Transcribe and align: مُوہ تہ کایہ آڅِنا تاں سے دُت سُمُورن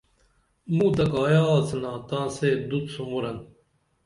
مُوہ 0.75 0.89
تہ 0.95 1.05
کایہ 1.11 1.43
آڅِنا 1.55 1.93
تاں 2.07 2.27
سے 2.35 2.49
دُت 2.69 2.85
سُمُورن 2.93 3.37